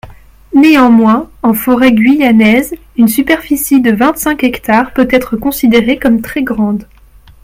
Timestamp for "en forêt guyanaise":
1.43-2.73